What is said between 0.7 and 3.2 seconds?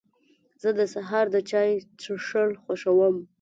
د سهار د چای څښل خوښوم.